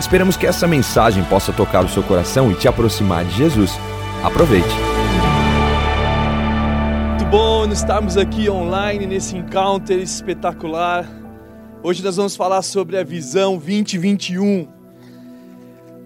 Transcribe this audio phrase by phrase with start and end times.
[0.00, 3.72] Esperamos que essa mensagem possa tocar o seu coração e te aproximar de Jesus.
[4.22, 4.68] Aproveite.
[7.08, 11.04] Muito bom estarmos aqui online nesse encounter espetacular.
[11.82, 14.77] Hoje nós vamos falar sobre a visão 2021.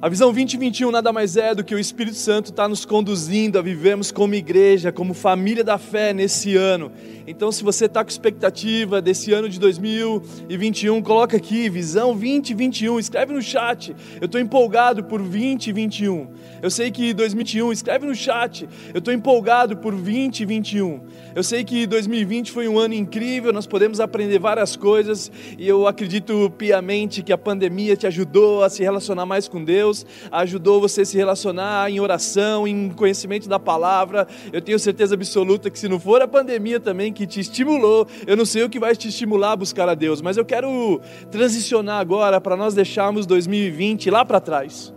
[0.02, 3.62] A visão 2021 nada mais é do que o Espírito Santo está nos conduzindo a
[3.62, 6.90] vivermos como igreja, como família da fé nesse ano.
[7.24, 13.32] Então, se você está com expectativa desse ano de 2021, coloca aqui, visão 2021, escreve
[13.32, 13.94] no chat.
[14.20, 16.28] Eu estou empolgado por 2021.
[16.60, 18.68] Eu sei que 2021, escreve no chat.
[18.92, 21.00] Eu estou empolgado por 2021.
[21.34, 25.86] Eu sei que 2020 foi um ano incrível, nós podemos aprender várias coisas e eu
[25.86, 29.91] acredito piamente que a pandemia te ajudou a se relacionar mais com Deus,
[30.30, 34.26] ajudou você a se relacionar em oração, em conhecimento da palavra.
[34.52, 38.06] Eu tenho certeza absoluta que se não for a pandemia também, que te estimulou.
[38.26, 41.00] Eu não sei o que vai te estimular a buscar a Deus, mas eu quero
[41.30, 44.92] transicionar agora para nós deixarmos 2020 lá para trás.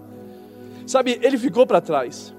[0.86, 2.34] Sabe, ele ficou para trás.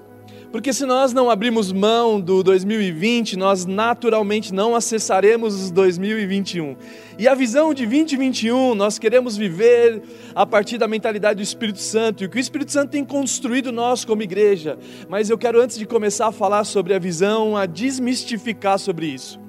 [0.51, 6.75] Porque se nós não abrirmos mão do 2020, nós naturalmente não acessaremos 2021.
[7.19, 10.01] E a visão de 2021, nós queremos viver
[10.33, 13.71] a partir da mentalidade do Espírito Santo, e o que o Espírito Santo tem construído
[13.71, 14.77] nós como igreja.
[15.09, 19.46] Mas eu quero, antes de começar a falar sobre a visão, a desmistificar sobre isso.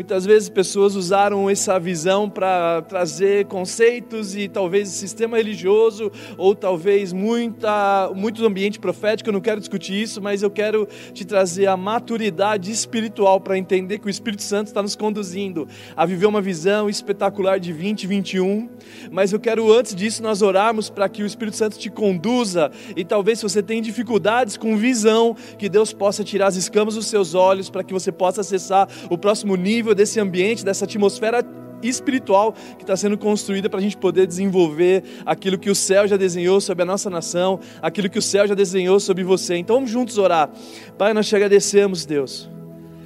[0.00, 7.12] Muitas vezes pessoas usaram essa visão para trazer conceitos e talvez sistema religioso ou talvez
[7.12, 9.28] muita, muito ambiente profético.
[9.28, 13.98] Eu não quero discutir isso, mas eu quero te trazer a maturidade espiritual para entender
[13.98, 18.70] que o Espírito Santo está nos conduzindo a viver uma visão espetacular de 2021.
[19.10, 23.04] Mas eu quero antes disso nós orarmos para que o Espírito Santo te conduza e
[23.04, 27.34] talvez se você tem dificuldades com visão, que Deus possa tirar as escamas dos seus
[27.34, 31.44] olhos para que você possa acessar o próximo nível nível desse ambiente, dessa atmosfera
[31.82, 36.16] espiritual que está sendo construída para a gente poder desenvolver aquilo que o céu já
[36.16, 39.56] desenhou sobre a nossa nação, aquilo que o céu já desenhou sobre você.
[39.56, 40.50] Então vamos juntos orar.
[40.98, 42.48] Pai, nós te agradecemos, Deus,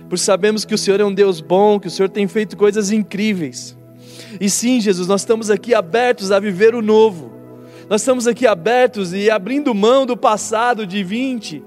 [0.09, 2.91] por sabemos que o Senhor é um Deus bom, que o Senhor tem feito coisas
[2.91, 3.77] incríveis.
[4.41, 7.33] E sim, Jesus, nós estamos aqui abertos a viver o novo.
[7.89, 11.63] Nós estamos aqui abertos e abrindo mão do passado de 20,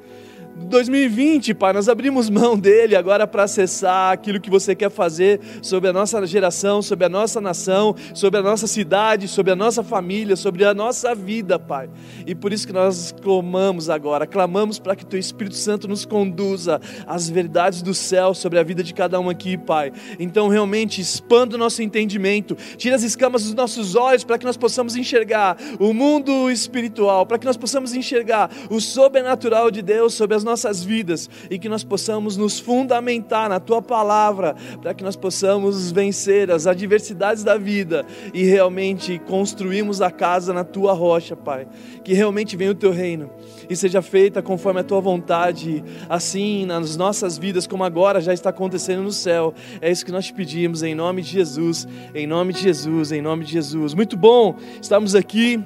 [0.66, 5.90] 2020, Pai, nós abrimos mão dele agora para acessar aquilo que você quer fazer sobre
[5.90, 10.35] a nossa geração, sobre a nossa nação, sobre a nossa cidade, sobre a nossa família,
[10.35, 11.90] sobre a nossa vida, Pai.
[12.25, 16.81] E por isso que nós clamamos agora, clamamos para que Teu Espírito Santo nos conduza
[17.06, 19.94] às verdades do céu sobre a vida de cada um aqui, Pai.
[20.19, 24.57] Então, realmente, expanda o nosso entendimento, tira as escamas dos nossos olhos para que nós
[24.57, 30.35] possamos enxergar o mundo espiritual, para que nós possamos enxergar o sobrenatural de Deus sobre
[30.35, 35.15] as nossas vidas e que nós possamos nos fundamentar na tua palavra, para que nós
[35.15, 41.67] possamos vencer as adversidades da vida e realmente construirmos a casa na tua rocha, Pai.
[42.03, 43.29] Que realmente venha o teu reino
[43.69, 48.49] e seja feita conforme a tua vontade, assim nas nossas vidas, como agora já está
[48.49, 49.53] acontecendo no céu.
[49.81, 53.21] É isso que nós te pedimos, em nome de Jesus, em nome de Jesus, em
[53.21, 53.93] nome de Jesus.
[53.93, 55.61] Muito bom, estamos aqui.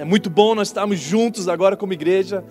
[0.00, 2.42] É muito bom nós estarmos juntos agora como igreja.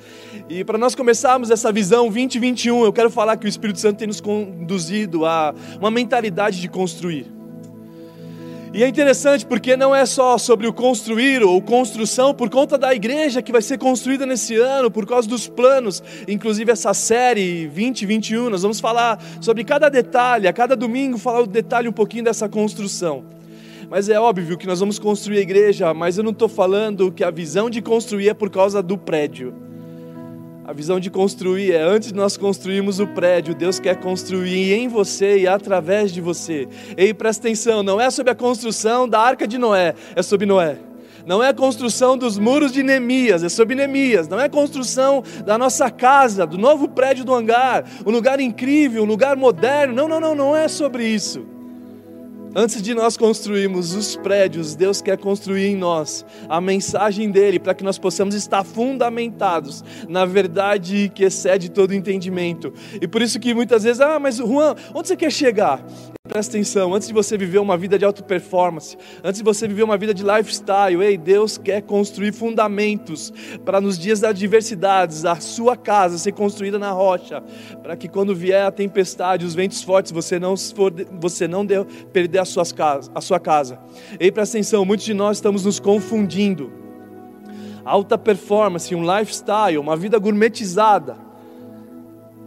[0.47, 4.07] E para nós começarmos essa visão 2021, eu quero falar que o Espírito Santo tem
[4.07, 7.25] nos conduzido a uma mentalidade de construir.
[8.71, 12.93] E é interessante porque não é só sobre o construir ou construção por conta da
[12.93, 18.47] igreja que vai ser construída nesse ano, por causa dos planos, inclusive essa série 2021,
[18.51, 22.47] nós vamos falar sobre cada detalhe, a cada domingo falar o detalhe um pouquinho dessa
[22.47, 23.38] construção.
[23.89, 27.23] Mas é óbvio que nós vamos construir a igreja, mas eu não estou falando que
[27.23, 29.51] a visão de construir é por causa do prédio.
[30.63, 34.87] A visão de construir é antes de nós construirmos o prédio, Deus quer construir em
[34.87, 36.67] você e através de você.
[36.95, 40.77] E presta atenção, não é sobre a construção da arca de Noé, é sobre Noé.
[41.25, 44.27] Não é a construção dos muros de Neemias, é sobre Neemias.
[44.27, 49.01] Não é a construção da nossa casa, do novo prédio do hangar, um lugar incrível,
[49.01, 49.95] um lugar moderno.
[49.95, 51.58] Não, não, não, não é sobre isso.
[52.55, 57.75] Antes de nós construirmos os prédios, Deus quer construir em nós a mensagem dele para
[57.75, 62.73] que nós possamos estar fundamentados na verdade que excede todo entendimento.
[62.99, 65.85] E por isso que muitas vezes, ah, mas Juan, onde você quer chegar?
[66.29, 69.81] presta atenção, antes de você viver uma vida de alta performance, antes de você viver
[69.81, 73.33] uma vida de lifestyle, ei, Deus quer construir fundamentos
[73.65, 77.43] para nos dias das adversidades, a sua casa ser construída na rocha,
[77.81, 81.85] para que quando vier a tempestade, os ventos fortes, você não, for, você não deu,
[82.13, 83.79] perder a, suas casa, a sua casa.
[84.19, 86.71] Ei, presta atenção, muitos de nós estamos nos confundindo.
[87.85, 91.29] Alta performance, um lifestyle, uma vida gourmetizada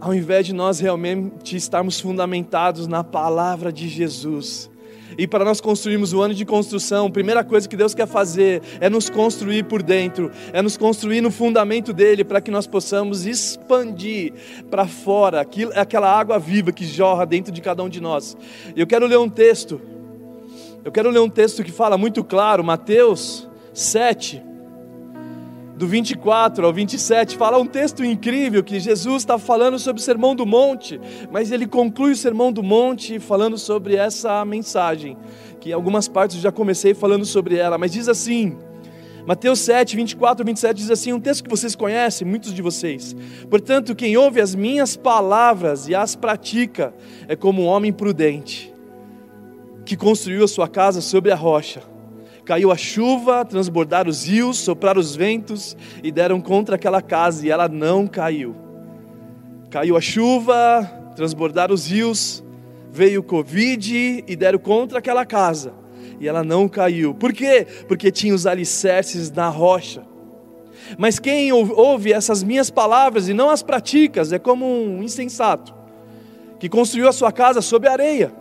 [0.03, 4.69] ao invés de nós realmente estarmos fundamentados na palavra de Jesus.
[5.17, 8.61] E para nós construirmos o ano de construção, a primeira coisa que Deus quer fazer
[8.79, 13.25] é nos construir por dentro, é nos construir no fundamento dele, para que nós possamos
[13.25, 14.33] expandir
[14.69, 18.35] para fora aquela água viva que jorra dentro de cada um de nós.
[18.75, 19.81] Eu quero ler um texto,
[20.83, 24.52] eu quero ler um texto que fala muito claro, Mateus 7,
[25.75, 30.35] do 24 ao 27, fala um texto incrível que Jesus está falando sobre o Sermão
[30.35, 35.17] do Monte, mas ele conclui o Sermão do Monte falando sobre essa mensagem,
[35.59, 38.55] que em algumas partes já comecei falando sobre ela, mas diz assim,
[39.25, 43.15] Mateus 7, 24 27 diz assim, um texto que vocês conhecem, muitos de vocês.
[43.49, 46.93] Portanto, quem ouve as minhas palavras e as pratica
[47.27, 48.71] é como um homem prudente,
[49.85, 51.92] que construiu a sua casa sobre a rocha.
[52.45, 57.49] Caiu a chuva, transbordaram os rios, sopraram os ventos e deram contra aquela casa e
[57.49, 58.55] ela não caiu.
[59.69, 60.83] Caiu a chuva,
[61.15, 62.43] transbordaram os rios,
[62.91, 65.73] veio o Covid e deram contra aquela casa
[66.19, 67.13] e ela não caiu.
[67.13, 67.65] Por quê?
[67.87, 70.03] Porque tinha os alicerces na rocha.
[70.97, 75.73] Mas quem ouve essas minhas palavras e não as pratica é como um insensato
[76.59, 78.33] que construiu a sua casa sobre areia.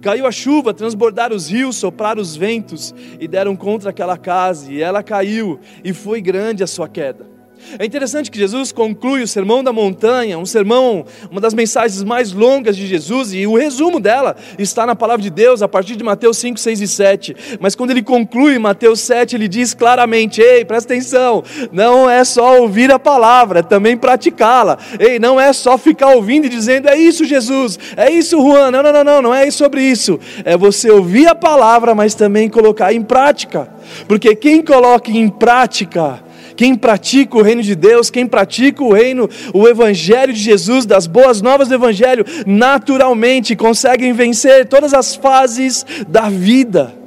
[0.00, 4.80] Caiu a chuva, transbordaram os rios, sopraram os ventos e deram contra aquela casa, e
[4.80, 7.35] ela caiu, e foi grande a sua queda.
[7.78, 12.32] É interessante que Jesus conclui o Sermão da Montanha, um sermão, uma das mensagens mais
[12.32, 16.04] longas de Jesus, e o resumo dela está na palavra de Deus, a partir de
[16.04, 17.36] Mateus 5, 6 e 7.
[17.60, 21.42] Mas quando ele conclui Mateus 7, ele diz claramente: Ei, presta atenção,
[21.72, 24.78] não é só ouvir a palavra, é também praticá-la.
[24.98, 28.70] Ei, não é só ficar ouvindo e dizendo: É isso, Jesus, é isso, Juan.
[28.70, 30.18] Não, não, não, não, não é sobre isso.
[30.44, 33.68] É você ouvir a palavra, mas também colocar em prática.
[34.08, 36.20] Porque quem coloca em prática,
[36.56, 41.06] quem pratica o reino de Deus, quem pratica o reino, o evangelho de Jesus, das
[41.06, 47.05] boas novas do evangelho, naturalmente conseguem vencer todas as fases da vida.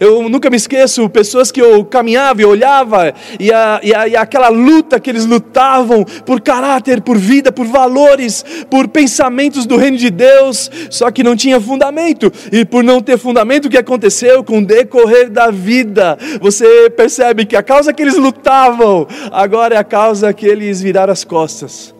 [0.00, 4.16] Eu nunca me esqueço, pessoas que eu caminhava e olhava, e, a, e, a, e
[4.16, 9.96] aquela luta que eles lutavam por caráter, por vida, por valores, por pensamentos do reino
[9.96, 14.42] de Deus, só que não tinha fundamento, e por não ter fundamento, o que aconteceu
[14.44, 16.18] com o decorrer da vida?
[16.40, 21.12] Você percebe que a causa que eles lutavam, agora é a causa que eles viraram
[21.12, 21.94] as costas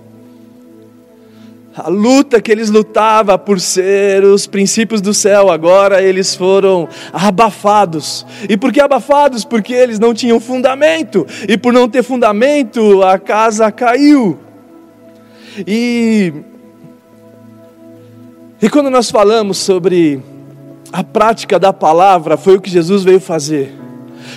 [1.74, 8.26] a luta que eles lutavam por ser os princípios do céu, agora eles foram abafados.
[8.48, 9.44] E por que abafados?
[9.44, 11.26] Porque eles não tinham fundamento.
[11.48, 14.38] E por não ter fundamento, a casa caiu.
[15.66, 16.32] E,
[18.60, 20.20] e quando nós falamos sobre
[20.92, 23.72] a prática da palavra, foi o que Jesus veio fazer.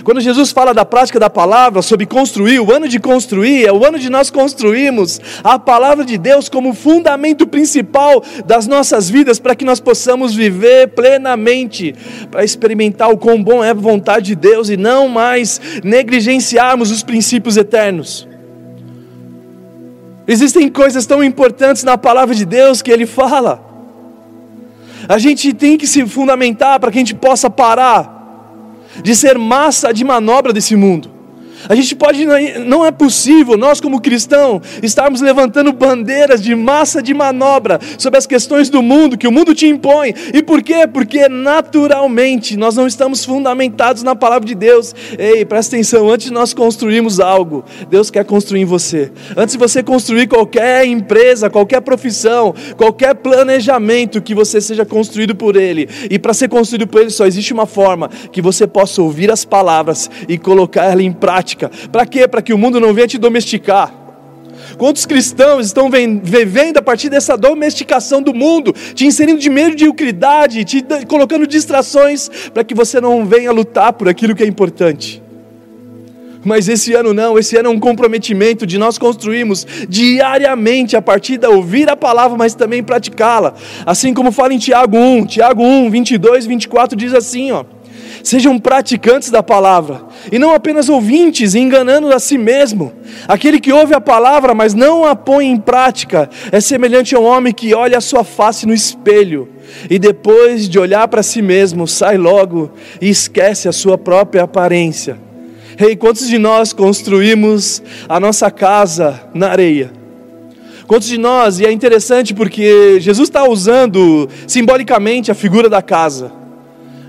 [0.04, 3.86] Quando Jesus fala da prática da palavra, sobre construir, o ano de construir é o
[3.86, 9.56] ano de nós construirmos a palavra de Deus como fundamento principal das nossas vidas, para
[9.56, 11.96] que nós possamos viver plenamente,
[12.30, 17.04] para experimentar o quão bom é a vontade de Deus e não mais negligenciarmos os
[17.04, 18.28] princípios eternos.
[20.28, 23.64] Existem coisas tão importantes na palavra de Deus que Ele fala.
[25.08, 28.15] A gente tem que se fundamentar para que a gente possa parar
[29.04, 31.15] de ser massa de manobra desse mundo.
[31.68, 32.26] A gente pode,
[32.60, 38.28] não é possível, nós como cristãos, estarmos levantando bandeiras de massa de manobra sobre as
[38.28, 40.14] questões do mundo, que o mundo te impõe.
[40.34, 40.88] E por quê?
[40.88, 44.94] Porque naturalmente nós não estamos fundamentados na palavra de Deus.
[45.18, 49.12] Ei, presta atenção, antes de nós construirmos algo, Deus quer construir em você.
[49.36, 55.56] Antes de você construir qualquer empresa, qualquer profissão, qualquer planejamento, que você seja construído por
[55.56, 55.90] Ele.
[56.10, 59.44] E para ser construído por Ele só existe uma forma, que você possa ouvir as
[59.44, 61.72] palavras e colocar ela em prática doméstica.
[61.92, 62.28] Para quê?
[62.28, 63.94] Para que o mundo não venha te domesticar.
[64.78, 70.84] Quantos cristãos estão vivendo a partir dessa domesticação do mundo, te inserindo de mediocridade, te
[71.08, 75.22] colocando distrações para que você não venha lutar por aquilo que é importante?
[76.44, 81.38] Mas esse ano não, esse ano é um comprometimento de nós construirmos diariamente a partir
[81.38, 83.56] da ouvir a palavra, mas também praticá-la.
[83.84, 87.66] Assim como fala em Tiago 1, Tiago 1, 22, 24 diz assim, ó:
[88.26, 90.02] Sejam praticantes da palavra,
[90.32, 92.92] e não apenas ouvintes, enganando a si mesmo.
[93.28, 97.24] Aquele que ouve a palavra, mas não a põe em prática, é semelhante a um
[97.24, 99.48] homem que olha a sua face no espelho
[99.88, 105.20] e depois de olhar para si mesmo, sai logo e esquece a sua própria aparência.
[105.78, 109.94] Rei, hey, quantos de nós construímos a nossa casa na areia?
[110.88, 116.32] Quantos de nós, e é interessante porque Jesus está usando simbolicamente a figura da casa,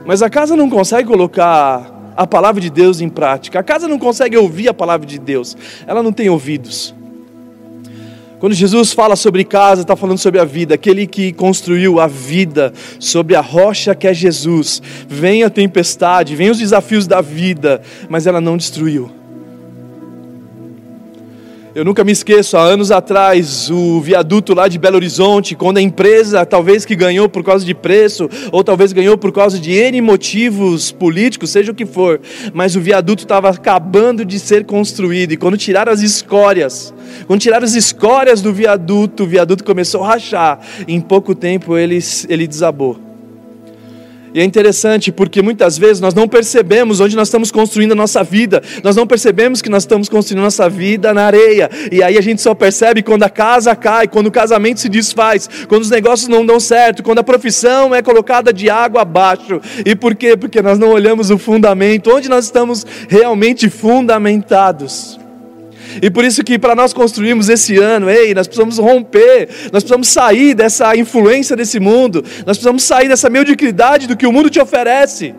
[0.06, 3.98] mas a casa não consegue colocar a palavra de Deus em prática, a casa não
[3.98, 6.94] consegue ouvir a palavra de Deus, ela não tem ouvidos.
[8.38, 12.72] Quando Jesus fala sobre casa, está falando sobre a vida, aquele que construiu a vida
[13.00, 14.82] sobre a rocha que é Jesus.
[15.08, 19.10] Vem a tempestade, vem os desafios da vida, mas ela não destruiu.
[21.76, 25.82] Eu nunca me esqueço, há anos atrás, o viaduto lá de Belo Horizonte, quando a
[25.82, 30.00] empresa, talvez que ganhou por causa de preço, ou talvez ganhou por causa de N
[30.00, 32.18] motivos políticos, seja o que for,
[32.54, 36.94] mas o viaduto estava acabando de ser construído, e quando tiraram as escórias,
[37.26, 41.98] quando tiraram as escórias do viaduto, o viaduto começou a rachar, em pouco tempo ele,
[42.30, 43.05] ele desabou.
[44.34, 48.22] E é interessante porque muitas vezes nós não percebemos onde nós estamos construindo a nossa
[48.22, 52.18] vida, nós não percebemos que nós estamos construindo a nossa vida na areia, e aí
[52.18, 55.90] a gente só percebe quando a casa cai, quando o casamento se desfaz, quando os
[55.90, 59.60] negócios não dão certo, quando a profissão é colocada de água abaixo.
[59.84, 60.36] E por quê?
[60.36, 65.25] Porque nós não olhamos o fundamento, onde nós estamos realmente fundamentados.
[66.02, 70.08] E por isso que para nós construirmos esse ano, ei, nós precisamos romper, nós precisamos
[70.08, 74.60] sair dessa influência desse mundo, nós precisamos sair dessa mediocridade do que o mundo te
[74.60, 75.34] oferece.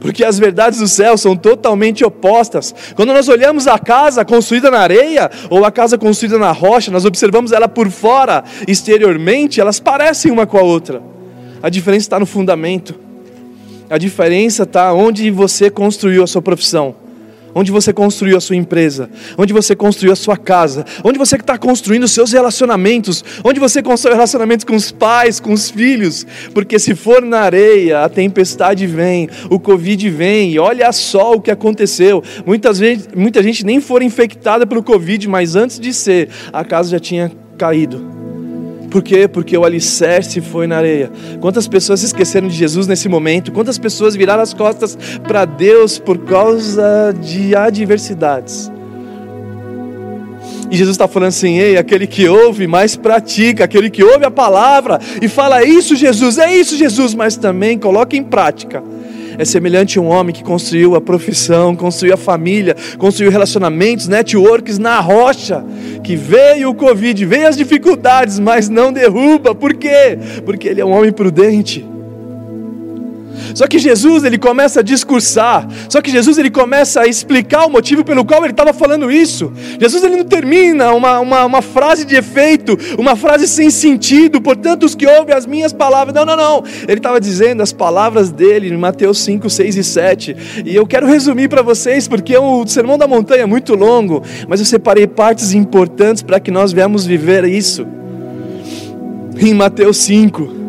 [0.00, 2.74] Porque as verdades do céu são totalmente opostas.
[2.94, 7.04] Quando nós olhamos a casa construída na areia ou a casa construída na rocha, nós
[7.04, 11.02] observamos ela por fora, exteriormente, elas parecem uma com a outra.
[11.62, 12.98] A diferença está no fundamento.
[13.90, 16.94] A diferença está onde você construiu a sua profissão
[17.54, 21.58] onde você construiu a sua empresa, onde você construiu a sua casa, onde você está
[21.58, 26.78] construindo os seus relacionamentos, onde você constrói relacionamentos com os pais, com os filhos, porque
[26.78, 31.50] se for na areia, a tempestade vem, o Covid vem, e olha só o que
[31.50, 32.22] aconteceu.
[32.46, 36.90] Muitas vezes, muita gente nem foi infectada pelo Covid, mas antes de ser, a casa
[36.90, 38.29] já tinha caído.
[38.90, 39.28] Por quê?
[39.28, 41.10] Porque o alicerce foi na areia.
[41.40, 43.52] Quantas pessoas se esqueceram de Jesus nesse momento?
[43.52, 48.70] Quantas pessoas viraram as costas para Deus por causa de adversidades?
[50.70, 54.30] E Jesus está falando assim: ei, aquele que ouve, mais pratica, aquele que ouve a
[54.30, 58.82] palavra e fala, é isso, Jesus, é isso, Jesus, mas também coloca em prática
[59.40, 64.78] é semelhante a um homem que construiu a profissão, construiu a família, construiu relacionamentos, networks
[64.78, 65.64] na rocha,
[66.04, 69.54] que veio o Covid, veio as dificuldades, mas não derruba.
[69.54, 70.18] Por quê?
[70.44, 71.88] Porque ele é um homem prudente.
[73.54, 77.70] Só que Jesus ele começa a discursar, só que Jesus ele começa a explicar o
[77.70, 79.52] motivo pelo qual ele estava falando isso.
[79.80, 84.84] Jesus ele não termina uma, uma, uma frase de efeito, uma frase sem sentido, portanto
[84.84, 86.64] os que ouvem as minhas palavras, não, não, não.
[86.88, 90.36] Ele estava dizendo as palavras dele em Mateus 5, 6 e 7.
[90.64, 94.60] E eu quero resumir para vocês, porque o Sermão da Montanha é muito longo, mas
[94.60, 97.86] eu separei partes importantes para que nós venhamos viver isso.
[99.38, 100.59] Em Mateus 5,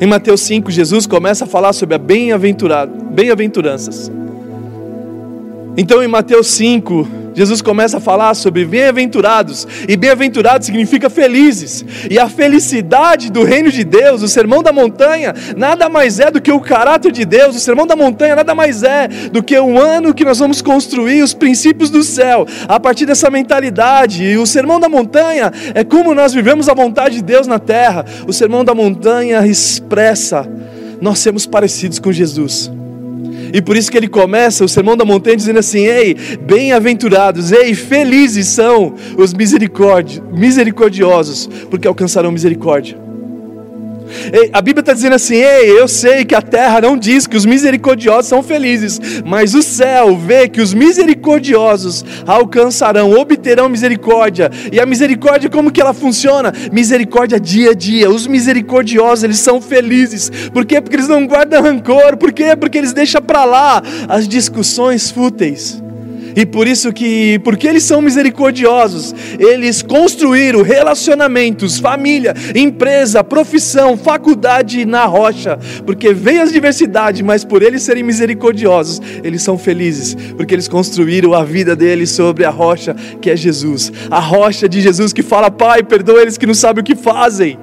[0.00, 4.12] em Mateus 5, Jesus começa a falar sobre a bem-aventuranças.
[5.76, 12.18] Então, em Mateus 5, Jesus começa a falar sobre bem-aventurados, e bem-aventurado significa felizes, e
[12.18, 16.50] a felicidade do reino de Deus, o sermão da montanha, nada mais é do que
[16.50, 20.14] o caráter de Deus, o sermão da montanha nada mais é do que um ano
[20.14, 24.80] que nós vamos construir os princípios do céu, a partir dessa mentalidade, e o sermão
[24.80, 28.74] da montanha é como nós vivemos a vontade de Deus na terra, o sermão da
[28.74, 30.48] montanha expressa
[31.02, 32.70] nós sermos parecidos com Jesus.
[33.52, 37.74] E por isso que ele começa o sermão da montanha dizendo assim: Ei, bem-aventurados, ei,
[37.74, 43.05] felizes são os misericordiosos, porque alcançarão misericórdia.
[44.52, 47.44] A Bíblia está dizendo assim: Ei, eu sei que a terra não diz que os
[47.44, 54.50] misericordiosos são felizes, mas o céu vê que os misericordiosos alcançarão, obterão misericórdia.
[54.72, 56.52] E a misericórdia, como que ela funciona?
[56.72, 58.10] Misericórdia dia a dia.
[58.10, 60.30] Os misericordiosos, eles são felizes.
[60.52, 60.80] Por quê?
[60.80, 62.16] Porque eles não guardam rancor.
[62.16, 62.56] Por quê?
[62.56, 65.85] Porque eles deixam para lá as discussões fúteis.
[66.36, 74.84] E por isso que, porque eles são misericordiosos, eles construíram relacionamentos, família, empresa, profissão, faculdade
[74.84, 80.54] na rocha, porque vem as diversidades, mas por eles serem misericordiosos, eles são felizes, porque
[80.54, 83.90] eles construíram a vida deles sobre a rocha que é Jesus.
[84.10, 87.58] A rocha de Jesus que fala: "Pai, perdoa eles que não sabem o que fazem".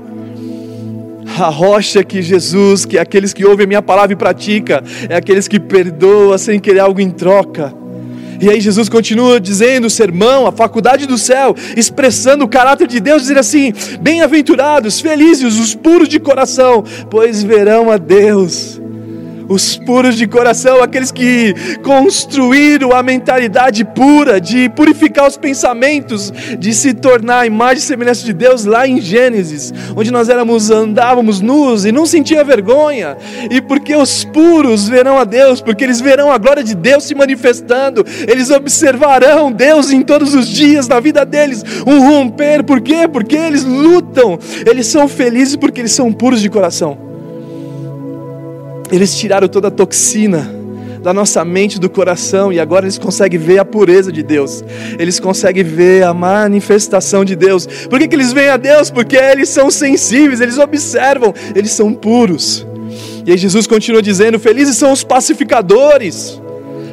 [1.40, 5.16] A rocha que Jesus, que é aqueles que ouvem a minha palavra e pratica, é
[5.16, 7.83] aqueles que perdoam sem querer algo em troca.
[8.40, 13.00] E aí Jesus continua dizendo o sermão, a faculdade do céu, expressando o caráter de
[13.00, 18.82] Deus, dizendo assim: Bem-aventurados, felizes os puros de coração, pois verão a Deus
[19.48, 26.74] os puros de coração, aqueles que construíram a mentalidade pura, de purificar os pensamentos, de
[26.74, 31.42] se tornar a imagem e semelhança de Deus lá em Gênesis, onde nós éramos, andávamos
[31.42, 33.18] nus e não sentia vergonha,
[33.50, 37.16] e porque os puros verão a Deus, porque eles verão a glória de Deus se
[37.16, 43.08] manifestando, eles observarão Deus em todos os dias na vida deles, um romper, por quê?
[43.08, 47.13] Porque eles lutam, eles são felizes porque eles são puros de coração.
[48.94, 50.48] Eles tiraram toda a toxina
[51.02, 54.64] da nossa mente, do coração, e agora eles conseguem ver a pureza de Deus,
[55.00, 57.66] eles conseguem ver a manifestação de Deus.
[57.90, 58.92] Por que, que eles veem a Deus?
[58.92, 62.68] Porque eles são sensíveis, eles observam, eles são puros.
[63.26, 66.40] E aí Jesus continua dizendo: Felizes são os pacificadores,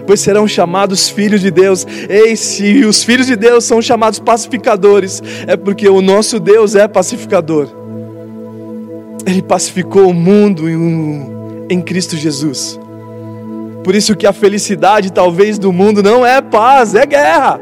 [0.06, 1.86] pois serão chamados filhos de Deus.
[2.08, 6.88] Ei, se os filhos de Deus são chamados pacificadores, é porque o nosso Deus é
[6.88, 7.68] pacificador.
[9.26, 11.39] Ele pacificou o mundo e o
[11.70, 12.78] em Cristo Jesus.
[13.82, 17.60] Por isso que a felicidade talvez do mundo não é paz, é guerra.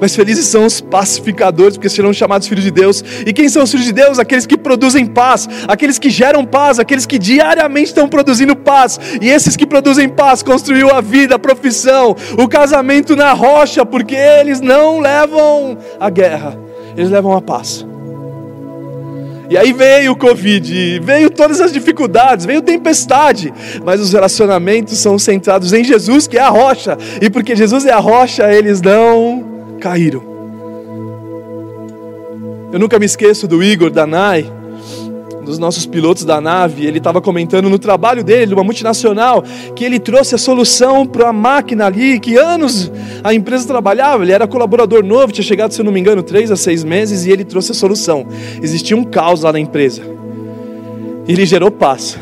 [0.00, 3.02] Mas felizes são os pacificadores, porque serão chamados filhos de Deus.
[3.26, 4.18] E quem são os filhos de Deus?
[4.18, 9.00] Aqueles que produzem paz, aqueles que geram paz, aqueles que diariamente estão produzindo paz.
[9.20, 14.14] E esses que produzem paz construiu a vida, a profissão, o casamento na rocha, porque
[14.14, 16.58] eles não levam a guerra,
[16.94, 17.86] eles levam a paz.
[19.48, 23.52] E aí veio o Covid, veio todas as dificuldades, veio tempestade,
[23.84, 27.92] mas os relacionamentos são centrados em Jesus, que é a rocha, e porque Jesus é
[27.92, 30.36] a rocha, eles não caíram.
[32.72, 34.52] Eu nunca me esqueço do Igor Danai,
[35.46, 39.84] dos nossos pilotos da nave, ele estava comentando no trabalho dele, de uma multinacional, que
[39.84, 42.90] ele trouxe a solução para a máquina ali, que anos
[43.22, 46.50] a empresa trabalhava, ele era colaborador novo, tinha chegado, se eu não me engano, três
[46.50, 48.26] a seis meses, e ele trouxe a solução.
[48.60, 50.02] Existia um caos lá na empresa.
[51.28, 52.18] E ele gerou paz.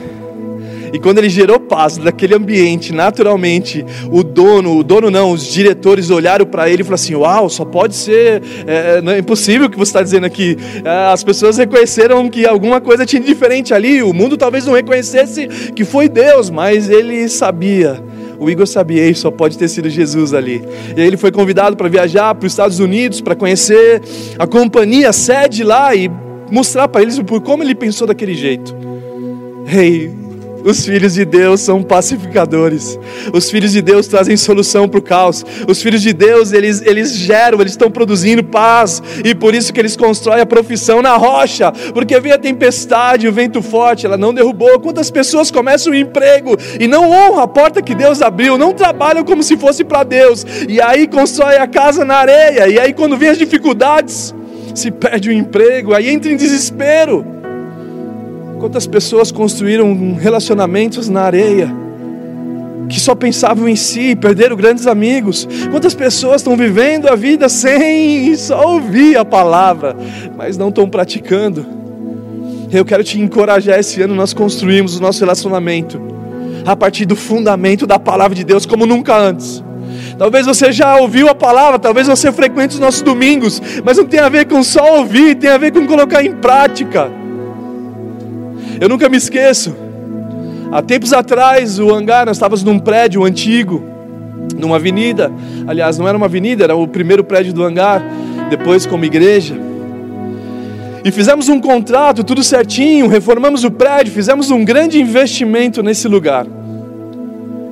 [0.95, 6.09] E quando ele gerou paz naquele ambiente, naturalmente, o dono, o dono não, os diretores
[6.09, 9.71] olharam para ele e falaram assim: Uau, só pode ser, é, não é impossível o
[9.71, 10.57] que você está dizendo aqui.
[10.85, 14.05] É, as pessoas reconheceram que alguma coisa tinha de diferente ali.
[14.05, 18.01] O mundo talvez não reconhecesse que foi Deus, mas ele sabia.
[18.39, 20.63] O Igor sabia, só pode ter sido Jesus ali.
[20.97, 24.01] E aí ele foi convidado para viajar para os Estados Unidos, para conhecer
[24.39, 26.09] a companhia, a sede lá e
[26.53, 28.77] mostrar para eles por como ele pensou daquele jeito.
[29.67, 30.24] Hey,
[30.65, 32.99] os filhos de Deus são pacificadores.
[33.33, 35.45] Os filhos de Deus trazem solução para o caos.
[35.69, 39.03] Os filhos de Deus, eles, eles geram, eles estão produzindo paz.
[39.23, 41.71] E por isso que eles constroem a profissão na rocha.
[41.93, 44.81] Porque vem a tempestade, o vento forte, ela não derrubou.
[44.81, 49.23] Quantas pessoas começam o emprego e não honram a porta que Deus abriu, não trabalham
[49.23, 50.47] como se fosse para Deus.
[50.69, 52.69] E aí constrói a casa na areia.
[52.69, 54.35] E aí quando vem as dificuldades,
[54.75, 57.34] se perde o emprego, aí entra em desespero.
[58.65, 61.71] Quantas pessoas construíram relacionamentos na areia,
[62.89, 65.47] que só pensavam em si, perderam grandes amigos.
[65.71, 69.95] Quantas pessoas estão vivendo a vida sem só ouvir a palavra,
[70.35, 71.67] mas não estão praticando.
[72.73, 76.01] Eu quero te encorajar esse ano nós construímos o nosso relacionamento
[76.65, 79.63] a partir do fundamento da palavra de Deus como nunca antes.
[80.17, 84.21] Talvez você já ouviu a palavra, talvez você frequente os nossos domingos, mas não tem
[84.21, 87.24] a ver com só ouvir, tem a ver com colocar em prática.
[88.81, 89.75] Eu nunca me esqueço.
[90.73, 93.83] Há tempos atrás, o hangar, nós estávamos num prédio antigo,
[94.59, 95.31] numa avenida.
[95.67, 98.03] Aliás, não era uma avenida, era o primeiro prédio do hangar,
[98.51, 99.57] depois como igreja.
[101.05, 106.47] E fizemos um contrato, tudo certinho, reformamos o prédio, fizemos um grande investimento nesse lugar.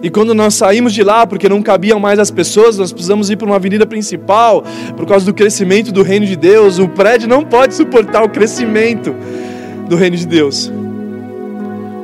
[0.02, 3.36] E quando nós saímos de lá, porque não cabiam mais as pessoas, nós precisamos ir
[3.36, 4.64] para uma avenida principal,
[4.96, 6.78] por causa do crescimento do reino de Deus.
[6.78, 9.14] O prédio não pode suportar o crescimento
[9.88, 10.70] do reino de Deus.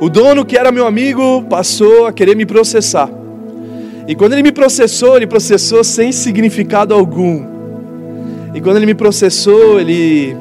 [0.01, 3.09] O dono, que era meu amigo, passou a querer me processar.
[4.07, 7.45] E quando ele me processou, ele processou sem significado algum.
[8.53, 10.35] E quando ele me processou, ele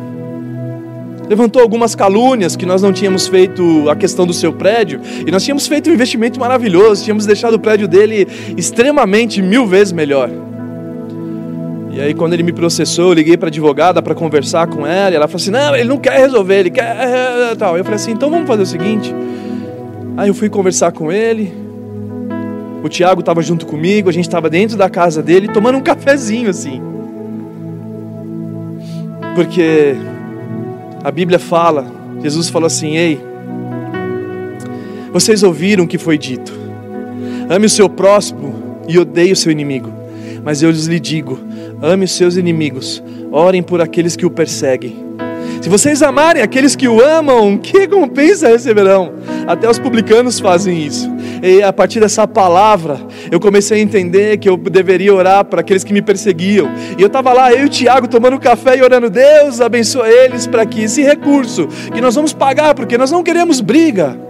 [1.29, 5.01] levantou algumas calúnias que nós não tínhamos feito a questão do seu prédio.
[5.27, 9.93] E nós tínhamos feito um investimento maravilhoso, tínhamos deixado o prédio dele extremamente mil vezes
[9.93, 10.31] melhor.
[11.93, 15.11] E aí quando ele me processou, eu liguei para a advogada para conversar com ela,
[15.11, 17.77] e ela falou assim: "Não, ele não quer resolver, ele quer tal".
[17.77, 19.13] Eu falei assim: "Então vamos fazer o seguinte,
[20.19, 21.53] Aí eu fui conversar com ele.
[22.83, 26.51] O Tiago estava junto comigo, a gente estava dentro da casa dele tomando um cafezinho
[26.51, 26.83] assim.
[29.37, 29.95] Porque
[31.05, 31.87] a Bíblia fala,
[32.21, 33.21] Jesus falou assim: Ei,
[35.13, 36.53] vocês ouviram o que foi dito.
[37.49, 39.93] Ame o seu próximo e odeie o seu inimigo.
[40.43, 41.39] Mas eu lhes digo:
[41.81, 43.01] ame os seus inimigos,
[43.31, 45.08] orem por aqueles que o perseguem.
[45.61, 49.15] Se vocês amarem aqueles que o amam, que recompensa receberão?
[49.47, 51.11] Até os publicanos fazem isso.
[51.43, 52.99] E a partir dessa palavra,
[53.31, 56.69] eu comecei a entender que eu deveria orar para aqueles que me perseguiam.
[56.97, 60.47] E eu estava lá, eu e o Tiago, tomando café e orando, Deus abençoe eles
[60.47, 64.28] para que esse recurso que nós vamos pagar, porque nós não queremos briga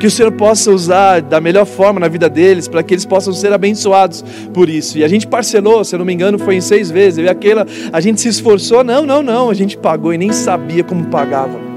[0.00, 3.34] que o Senhor possa usar da melhor forma na vida deles, para que eles possam
[3.34, 4.96] ser abençoados por isso.
[4.96, 7.18] E a gente parcelou, se eu não me engano, foi em seis vezes.
[7.18, 10.32] Eu e aquela, a gente se esforçou, não, não, não, a gente pagou e nem
[10.32, 11.69] sabia como pagava.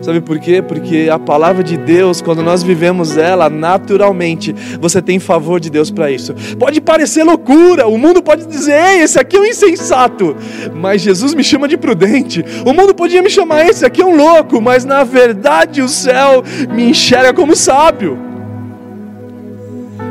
[0.00, 0.62] Sabe por quê?
[0.62, 5.90] Porque a palavra de Deus, quando nós vivemos ela naturalmente, você tem favor de Deus
[5.90, 6.34] para isso.
[6.58, 10.34] Pode parecer loucura, o mundo pode dizer, ei, esse aqui é um insensato,
[10.74, 12.44] mas Jesus me chama de prudente.
[12.64, 16.42] O mundo podia me chamar, esse aqui é um louco, mas na verdade o céu
[16.72, 18.29] me enxerga como sábio.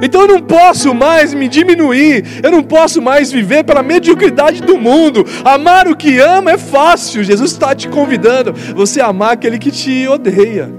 [0.02, 4.78] Então eu não posso mais me diminuir, eu não posso mais viver pela mediocridade do
[4.78, 5.26] mundo.
[5.44, 7.24] Amar o que ama é fácil.
[7.24, 10.79] Jesus está te convidando você amar aquele que te odeia.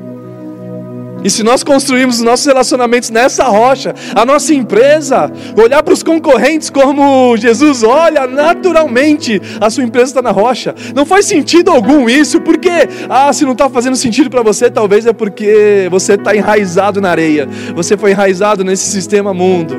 [1.22, 6.02] E se nós construirmos os nossos relacionamentos nessa rocha, a nossa empresa, olhar para os
[6.02, 10.74] concorrentes como Jesus olha, naturalmente a sua empresa está na rocha.
[10.94, 12.70] Não faz sentido algum isso, porque,
[13.08, 17.10] ah, se não está fazendo sentido para você, talvez é porque você está enraizado na
[17.10, 19.76] areia, você foi enraizado nesse sistema mundo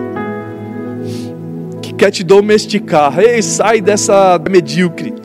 [1.82, 3.19] que quer te domesticar.
[3.19, 5.20] Ei, sai dessa medíocre.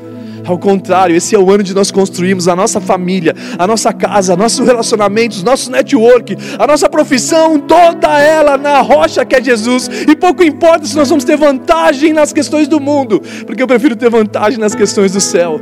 [0.46, 4.36] Ao contrário, esse é o ano de nós construirmos a nossa família, a nossa casa,
[4.36, 9.90] nossos relacionamentos, nosso network, a nossa profissão, toda ela na rocha que é Jesus.
[10.08, 13.96] E pouco importa se nós vamos ter vantagem nas questões do mundo, porque eu prefiro
[13.96, 15.58] ter vantagem nas questões do céu.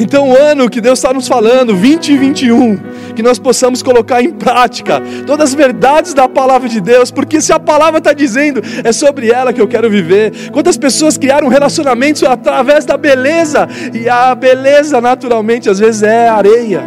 [0.00, 2.78] Então, o ano que Deus está nos falando, 2021,
[3.18, 7.52] que nós possamos colocar em prática todas as verdades da palavra de Deus, porque se
[7.52, 10.52] a palavra está dizendo, é sobre ela que eu quero viver.
[10.52, 16.84] Quantas pessoas criaram relacionamentos através da beleza, e a beleza, naturalmente, às vezes é areia.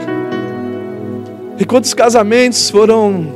[1.59, 3.35] E quantos casamentos foram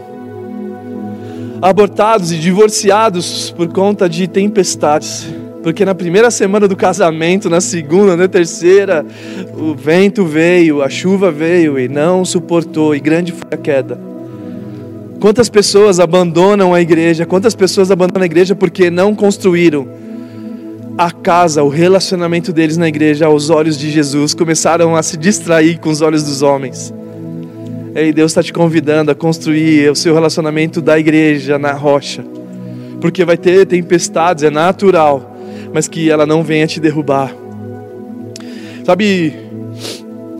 [1.62, 5.28] abortados e divorciados por conta de tempestades?
[5.66, 9.04] Porque na primeira semana do casamento, na segunda, na terceira,
[9.58, 14.00] o vento veio, a chuva veio e não suportou, e grande foi a queda.
[15.20, 17.26] Quantas pessoas abandonam a igreja?
[17.26, 19.88] Quantas pessoas abandonam a igreja porque não construíram
[21.00, 25.80] a casa, o relacionamento deles na igreja aos olhos de Jesus, começaram a se distrair
[25.80, 26.94] com os olhos dos homens.
[27.96, 32.24] E Deus está te convidando a construir o seu relacionamento da igreja na rocha,
[33.02, 35.32] porque vai ter tempestades, é natural
[35.76, 37.36] mas que ela não venha te derrubar.
[38.86, 39.36] Sabe,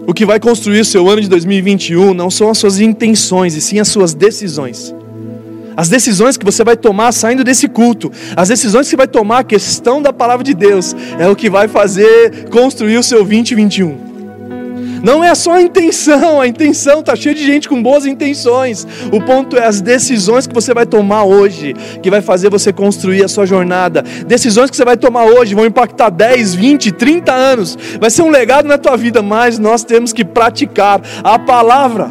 [0.08, 3.60] o que vai construir o seu ano de 2021 não são as suas intenções, e
[3.60, 4.96] sim as suas decisões.
[5.76, 9.40] As decisões que você vai tomar saindo desse culto, as decisões que você vai tomar,
[9.40, 14.15] a questão da palavra de Deus, é o que vai fazer construir o seu 2021.
[15.06, 18.88] Não é só a intenção, a intenção está cheia de gente com boas intenções.
[19.12, 23.24] O ponto é as decisões que você vai tomar hoje, que vai fazer você construir
[23.24, 24.04] a sua jornada.
[24.26, 27.78] Decisões que você vai tomar hoje vão impactar 10, 20, 30 anos.
[28.00, 32.10] Vai ser um legado na tua vida, mas nós temos que praticar a palavra.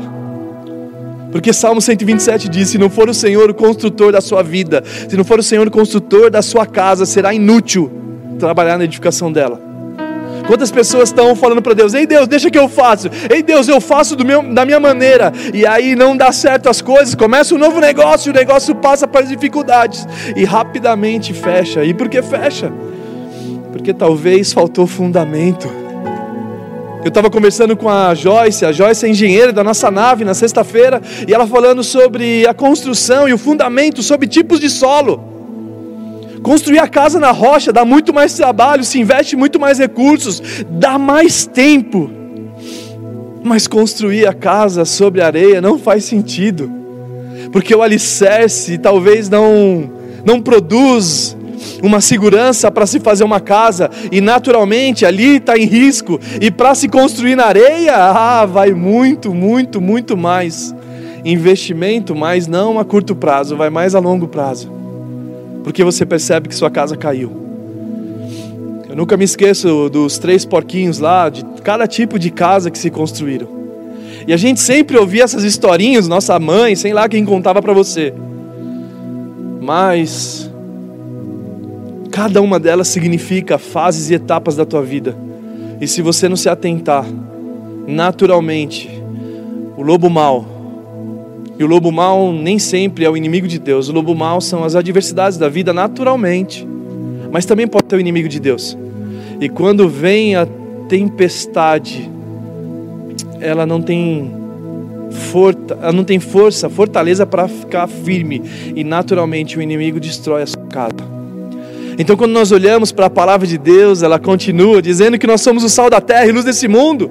[1.33, 5.17] Porque Salmo 127 diz: Se não for o Senhor o construtor da sua vida, se
[5.17, 7.91] não for o Senhor o construtor da sua casa, será inútil
[8.39, 9.74] trabalhar na edificação dela.
[10.47, 13.09] Quantas pessoas estão falando para Deus: Ei Deus, deixa que eu faço.
[13.31, 15.33] Ei Deus, eu faço do meu, da minha maneira.
[15.53, 17.15] E aí não dá certo as coisas.
[17.15, 21.85] Começa um novo negócio, o negócio passa para as dificuldades e rapidamente fecha.
[21.85, 22.73] E por que fecha?
[23.73, 25.85] Porque talvez faltou fundamento.
[27.03, 31.03] Eu estava conversando com a Joyce, a Joyce é engenheira da nossa nave na sexta-feira,
[31.29, 35.34] e ela falando sobre a construção e o fundamento, sobre tipos de solo.
[36.45, 40.99] Construir a casa na rocha dá muito mais trabalho, se investe muito mais recursos, dá
[40.99, 42.11] mais tempo.
[43.43, 46.71] Mas construir a casa sobre areia não faz sentido,
[47.51, 49.91] porque o alicerce talvez não,
[50.23, 51.35] não produz
[51.83, 56.75] uma segurança para se fazer uma casa, e naturalmente ali está em risco, e para
[56.75, 60.75] se construir na areia, ah, vai muito, muito, muito mais
[61.25, 64.84] investimento, mas não a curto prazo, vai mais a longo prazo
[65.65, 67.33] porque você percebe que sua casa caiu.
[68.89, 72.91] Eu nunca me esqueço dos três porquinhos lá, de cada tipo de casa que se
[72.91, 73.49] construíram.
[74.29, 78.15] E a gente sempre ouvia essas historinhas, nossa mãe, sei lá quem contava para você.
[79.61, 80.51] Mas
[82.13, 85.17] cada uma delas significa fases e etapas da tua vida.
[85.81, 87.05] E se você não se atentar,
[87.87, 88.89] naturalmente,
[89.77, 90.54] o lobo mau
[91.59, 93.89] E o lobo mau nem sempre é o inimigo de Deus.
[93.89, 96.67] O lobo mau são as adversidades da vida naturalmente,
[97.31, 98.77] mas também pode ser o inimigo de Deus.
[99.41, 100.47] E quando vem a
[100.89, 102.11] tempestade,
[103.41, 104.33] ela não tem
[105.11, 108.43] forta, ela não tem força, fortaleza para ficar firme
[108.75, 111.15] e naturalmente o inimigo destrói a sua casa.
[111.97, 115.63] Então, quando nós olhamos para a palavra de Deus, ela continua dizendo que nós somos
[115.63, 117.09] o sal da terra e luz desse mundo.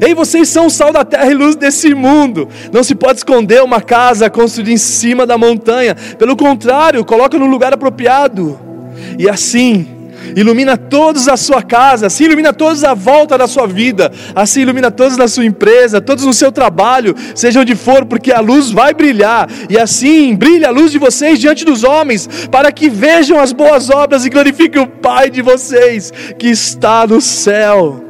[0.00, 2.48] Ei, vocês são o sal da terra e luz desse mundo.
[2.72, 5.96] Não se pode esconder uma casa construída em cima da montanha.
[6.18, 8.58] Pelo contrário, coloca no lugar apropriado.
[9.18, 9.86] E assim,
[10.36, 14.90] ilumina todos a sua casa, assim ilumina todos a volta da sua vida, assim ilumina
[14.90, 18.94] todos na sua empresa, todos no seu trabalho, seja onde for, porque a luz vai
[18.94, 23.52] brilhar, e assim brilha a luz de vocês diante dos homens, para que vejam as
[23.52, 28.09] boas obras e glorifiquem o Pai de vocês que está no céu.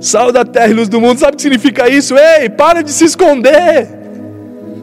[0.00, 2.14] Sal da terra e luz do mundo, sabe o que significa isso?
[2.16, 3.88] Ei, para de se esconder.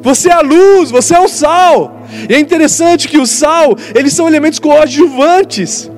[0.01, 2.01] Você é a luz, você é o sal.
[2.29, 5.89] E é interessante que o sal, eles são elementos coadjuvantes.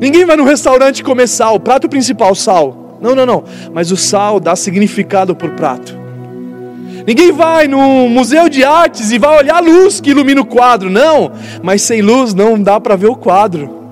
[0.00, 2.98] Ninguém vai no restaurante comer sal, prato principal, sal.
[3.00, 3.44] Não, não, não.
[3.72, 5.96] Mas o sal dá significado por prato.
[7.06, 10.90] Ninguém vai no museu de artes e vai olhar a luz que ilumina o quadro.
[10.90, 13.83] Não, mas sem luz não dá para ver o quadro.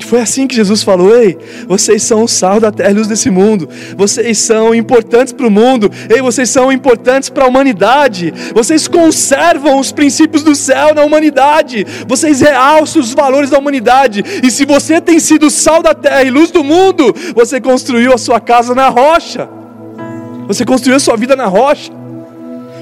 [0.00, 3.30] Foi assim que Jesus falou: Ei, vocês são o sal da terra e luz desse
[3.30, 3.68] mundo.
[3.96, 5.90] Vocês são importantes para o mundo.
[6.10, 8.32] Ei, vocês são importantes para a humanidade.
[8.54, 11.86] Vocês conservam os princípios do céu na humanidade.
[12.08, 14.24] Vocês realçam os valores da humanidade.
[14.42, 18.18] E se você tem sido sal da terra e luz do mundo, você construiu a
[18.18, 19.48] sua casa na rocha.
[20.48, 21.92] Você construiu a sua vida na rocha.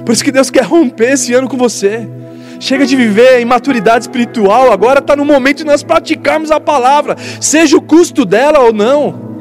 [0.04, 2.08] Por isso que Deus quer romper esse ano com você.
[2.62, 7.16] Chega de viver em maturidade espiritual, agora está no momento de nós praticarmos a palavra,
[7.40, 9.32] seja o custo dela ou não.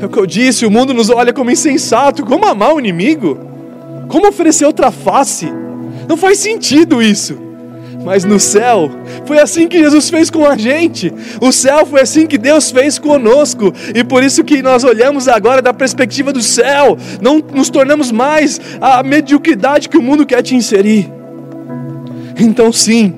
[0.00, 3.38] É o que eu disse: o mundo nos olha como insensato, como amar o inimigo,
[4.08, 5.48] como oferecer outra face.
[6.08, 7.38] Não faz sentido isso.
[8.04, 8.90] Mas no céu,
[9.24, 11.14] foi assim que Jesus fez com a gente.
[11.40, 13.72] O céu foi assim que Deus fez conosco.
[13.94, 16.98] E por isso que nós olhamos agora da perspectiva do céu.
[17.22, 21.14] Não nos tornamos mais a mediocridade que o mundo quer te inserir.
[22.38, 23.14] Então, sim,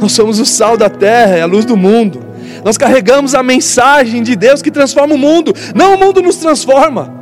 [0.00, 2.24] nós somos o sal da terra, é a luz do mundo.
[2.64, 7.14] Nós carregamos a mensagem de Deus que transforma o mundo, não o mundo nos transforma.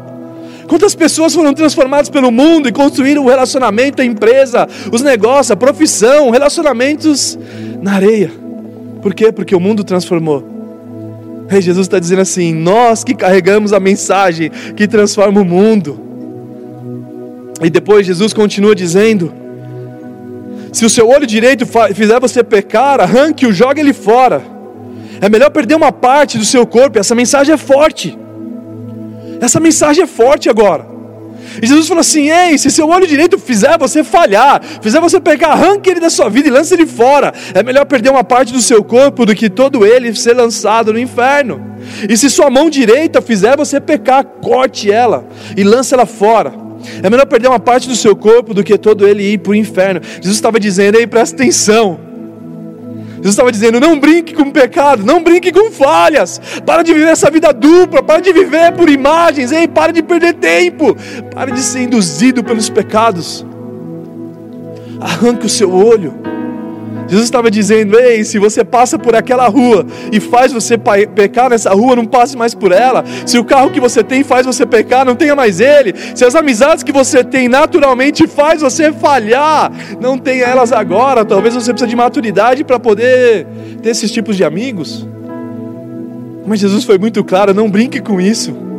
[0.66, 5.56] Quantas pessoas foram transformadas pelo mundo e construíram o relacionamento, a empresa, os negócios, a
[5.56, 7.38] profissão, relacionamentos
[7.82, 8.32] na areia?
[9.02, 9.30] Por quê?
[9.30, 10.42] Porque o mundo transformou.
[11.50, 16.00] Ei, Jesus está dizendo assim: nós que carregamos a mensagem que transforma o mundo.
[17.62, 19.43] E depois Jesus continua dizendo:
[20.74, 24.42] se o seu olho direito fizer você pecar, arranque-o, jogue ele fora.
[25.20, 26.98] É melhor perder uma parte do seu corpo.
[26.98, 28.18] Essa mensagem é forte.
[29.40, 30.84] Essa mensagem é forte agora.
[31.62, 35.52] E Jesus falou assim: Ei, se seu olho direito fizer você falhar, fizer você pecar,
[35.52, 37.32] arranque ele da sua vida e lance ele fora.
[37.54, 40.98] É melhor perder uma parte do seu corpo do que todo ele ser lançado no
[40.98, 41.64] inferno.
[42.08, 45.24] E se sua mão direita fizer você pecar, corte ela
[45.56, 46.64] e lance ela fora.
[47.02, 49.54] É melhor perder uma parte do seu corpo do que todo ele ir para o
[49.54, 50.00] inferno.
[50.02, 51.98] Jesus estava dizendo, aí presta atenção.
[53.16, 57.30] Jesus estava dizendo: não brinque com pecado, não brinque com falhas, para de viver essa
[57.30, 60.94] vida dupla, para de viver por imagens, ei, para de perder tempo,
[61.34, 63.44] para de ser induzido pelos pecados.
[65.00, 66.33] Arranque o seu olho
[67.06, 71.70] Jesus estava dizendo: Ei, se você passa por aquela rua e faz você pecar nessa
[71.70, 73.04] rua, não passe mais por ela.
[73.26, 75.94] Se o carro que você tem faz você pecar, não tenha mais ele.
[76.14, 81.24] Se as amizades que você tem naturalmente faz você falhar, não tenha elas agora.
[81.24, 83.46] Talvez você precise de maturidade para poder
[83.82, 85.06] ter esses tipos de amigos.
[86.46, 88.73] Mas Jesus foi muito claro: não brinque com isso.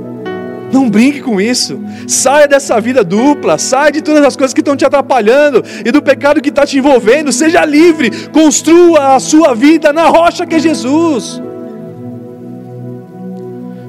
[0.76, 1.80] Não brinque com isso.
[2.06, 3.58] Saia dessa vida dupla.
[3.58, 6.78] Saia de todas as coisas que estão te atrapalhando e do pecado que está te
[6.78, 7.32] envolvendo.
[7.32, 8.12] Seja livre.
[8.28, 11.42] Construa a sua vida na rocha que é Jesus.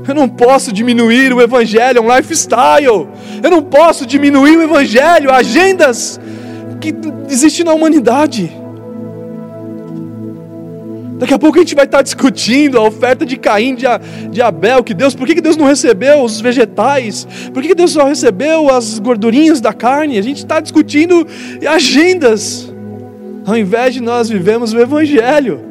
[0.07, 3.09] Eu não posso diminuir o Evangelho, é um lifestyle.
[3.43, 6.21] Eu não posso diminuir o Evangelho, agendas
[6.81, 6.95] que
[7.29, 8.53] existem na humanidade.
[11.19, 13.87] Daqui a pouco a gente vai estar discutindo a oferta de Caim, de,
[14.31, 17.27] de Abel, que Deus, por que Deus não recebeu os vegetais?
[17.55, 20.19] Por que Deus só recebeu as gordurinhas da carne?
[20.19, 21.27] A gente está discutindo
[21.67, 22.71] agendas,
[23.47, 25.65] ao invés de nós vivemos o Evangelho.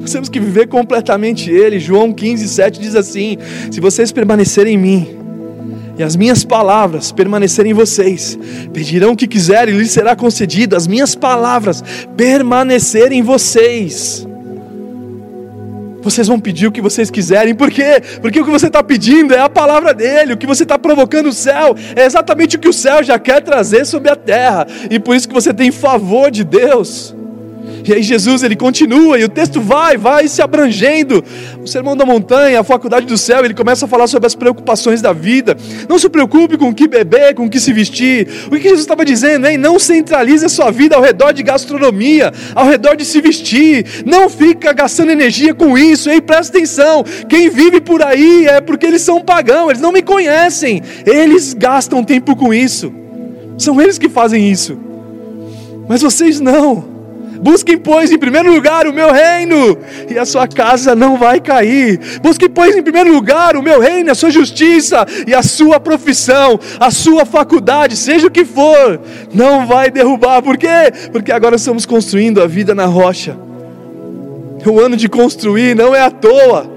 [0.00, 1.80] Nós temos que viver completamente Ele.
[1.80, 3.38] João 15, 7 diz assim:
[3.70, 5.08] Se vocês permanecerem em mim,
[5.98, 8.38] e as minhas palavras permanecerem em vocês,
[8.72, 10.76] pedirão o que quiserem e lhes será concedido.
[10.76, 11.82] As minhas palavras
[12.16, 14.26] permanecerem em vocês
[16.02, 17.54] vocês vão pedir o que vocês quiserem.
[17.54, 18.02] Por quê?
[18.20, 20.32] Porque o que você está pedindo é a palavra dele.
[20.34, 23.40] O que você está provocando o céu é exatamente o que o céu já quer
[23.40, 24.66] trazer sobre a terra.
[24.90, 27.14] E por isso que você tem favor de Deus.
[27.84, 31.22] E aí Jesus ele continua e o texto vai, vai se abrangendo.
[31.60, 35.02] O sermão da montanha, a faculdade do céu, ele começa a falar sobre as preocupações
[35.02, 35.56] da vida.
[35.88, 38.28] Não se preocupe com o que beber, com o que se vestir.
[38.46, 39.58] O que Jesus estava dizendo, hein?
[39.58, 44.04] Não centralize a sua vida ao redor de gastronomia, ao redor de se vestir.
[44.06, 46.20] Não fica gastando energia com isso, hein?
[46.20, 47.04] Presta atenção.
[47.28, 50.82] Quem vive por aí é porque eles são pagãos, eles não me conhecem.
[51.04, 52.92] Eles gastam tempo com isso.
[53.58, 54.78] São eles que fazem isso.
[55.88, 56.91] Mas vocês não.
[57.42, 59.76] Busquem, pois, em primeiro lugar o meu reino,
[60.08, 61.98] e a sua casa não vai cair.
[62.22, 66.60] Busquem, pois, em primeiro lugar o meu reino, a sua justiça e a sua profissão,
[66.78, 69.00] a sua faculdade, seja o que for,
[69.34, 70.40] não vai derrubar.
[70.40, 70.92] Por quê?
[71.10, 73.36] Porque agora estamos construindo a vida na rocha.
[74.64, 76.70] O ano de construir não é à toa.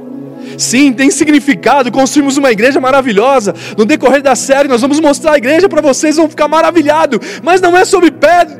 [0.58, 1.91] Sim, tem significado.
[1.91, 3.54] Construímos uma igreja maravilhosa.
[3.78, 7.19] No decorrer da série, nós vamos mostrar a igreja para vocês, vão ficar maravilhados.
[7.43, 8.12] Mas não é sobre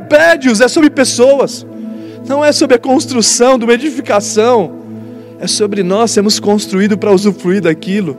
[0.07, 1.65] prédios, é sobre pessoas
[2.27, 4.79] não é sobre a construção de uma edificação,
[5.39, 8.17] é sobre nós sermos construídos para usufruir daquilo.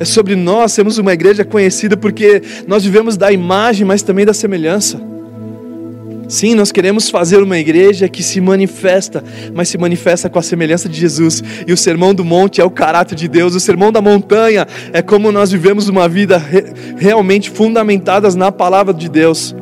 [0.00, 4.32] É sobre nós sermos uma igreja conhecida porque nós vivemos da imagem, mas também da
[4.32, 5.00] semelhança.
[6.28, 9.24] Sim, nós queremos fazer uma igreja que se manifesta,
[9.54, 11.42] mas se manifesta com a semelhança de Jesus.
[11.66, 15.00] E o sermão do monte é o caráter de Deus, o sermão da montanha é
[15.00, 16.64] como nós vivemos uma vida re
[16.96, 19.54] realmente fundamentadas na palavra de Deus.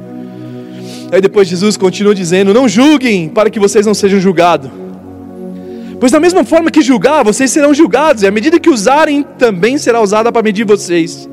[1.12, 4.70] Aí depois Jesus continua dizendo: Não julguem para que vocês não sejam julgados.
[5.98, 9.78] Pois da mesma forma que julgar, vocês serão julgados, e a medida que usarem também
[9.78, 11.28] será usada para medir vocês.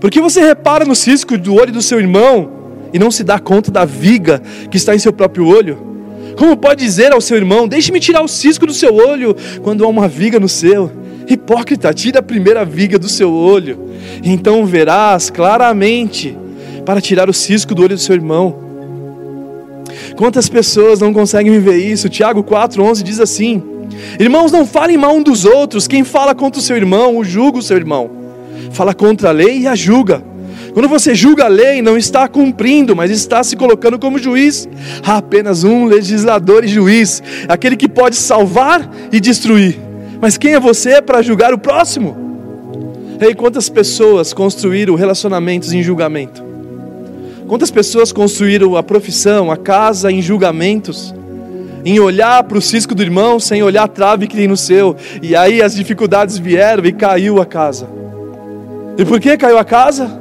[0.00, 2.50] Porque você repara no cisco do olho do seu irmão
[2.92, 5.78] e não se dá conta da viga que está em seu próprio olho?
[6.36, 9.88] Como pode dizer ao seu irmão: Deixe-me tirar o cisco do seu olho, quando há
[9.88, 10.90] uma viga no seu?
[11.28, 13.90] Hipócrita, tira a primeira viga do seu olho,
[14.24, 16.36] então verás claramente
[16.84, 18.69] para tirar o cisco do olho do seu irmão.
[20.16, 22.08] Quantas pessoas não conseguem viver isso?
[22.08, 23.62] Tiago 4,11 diz assim:
[24.18, 25.86] Irmãos, não falem mal um dos outros.
[25.86, 28.10] Quem fala contra o seu irmão, o julga o seu irmão.
[28.72, 30.22] Fala contra a lei e a julga.
[30.72, 34.68] Quando você julga a lei, não está cumprindo, mas está se colocando como juiz.
[35.04, 39.78] Há apenas um legislador e juiz, aquele que pode salvar e destruir.
[40.20, 42.16] Mas quem é você para julgar o próximo?
[43.20, 46.49] Ei, quantas pessoas construíram relacionamentos em julgamento?
[47.50, 51.12] Quantas pessoas construíram a profissão, a casa em julgamentos,
[51.84, 54.94] em olhar para o cisco do irmão sem olhar a trave que tem no seu,
[55.20, 57.88] e aí as dificuldades vieram e caiu a casa.
[58.96, 60.19] E por que caiu a casa?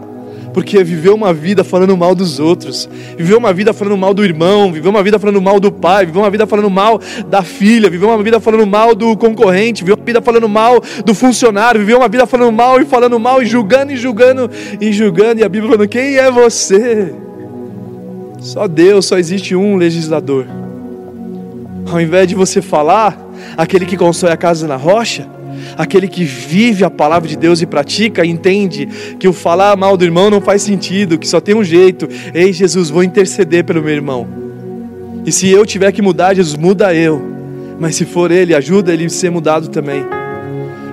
[0.54, 4.72] Porque viveu uma vida falando mal dos outros, viveu uma vida falando mal do irmão,
[4.72, 8.10] viveu uma vida falando mal do pai, viveu uma vida falando mal da filha, viveu
[8.10, 12.08] uma vida falando mal do concorrente, viveu uma vida falando mal do funcionário, viveu uma
[12.08, 15.72] vida falando mal e falando mal e julgando e julgando e julgando, e a Bíblia
[15.72, 17.14] falando: quem é você?
[18.40, 20.48] Só Deus, só existe um legislador.
[21.92, 23.20] Ao invés de você falar,
[23.58, 25.28] aquele que constrói a casa na rocha,
[25.78, 28.88] aquele que vive a palavra de Deus e pratica, entende
[29.20, 32.08] que o falar mal do irmão não faz sentido, que só tem um jeito.
[32.34, 34.28] Ei, Jesus, vou interceder pelo meu irmão.
[35.26, 37.22] E se eu tiver que mudar, Jesus, muda eu.
[37.80, 40.04] Mas se for ele, ajuda ele a ser mudado também.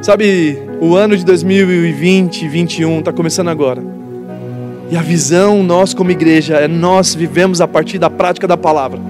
[0.02, 3.82] Sabe, o ano de 2020, 2021 está começando agora.
[4.90, 9.00] E a visão, nós como igreja, é nós vivemos a partir da prática da palavra.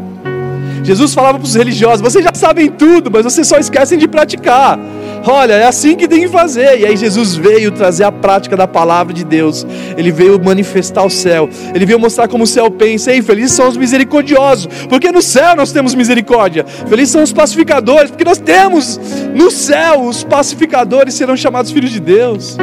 [0.83, 4.79] Jesus falava para os religiosos: vocês já sabem tudo, mas vocês só esquecem de praticar.
[5.27, 6.81] Olha, é assim que tem que fazer.
[6.81, 9.67] E aí Jesus veio trazer a prática da palavra de Deus.
[9.97, 11.51] Ele veio manifestar o céu.
[11.75, 13.13] Ele veio mostrar como o céu pensa.
[13.13, 16.65] E felizes são os misericordiosos, porque no céu nós temos misericórdia.
[16.65, 19.01] Felizes são os pacificadores, porque nós temos
[19.35, 22.57] no céu os pacificadores serão chamados filhos de Deus.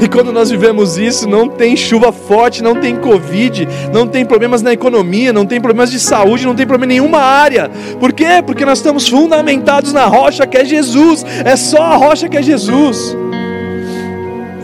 [0.00, 4.60] E quando nós vivemos isso, não tem chuva forte, não tem Covid, não tem problemas
[4.60, 7.70] na economia, não tem problemas de saúde, não tem problema em nenhuma área.
[7.98, 8.42] Por quê?
[8.44, 11.24] Porque nós estamos fundamentados na rocha que é Jesus.
[11.44, 13.16] É só a rocha que é Jesus.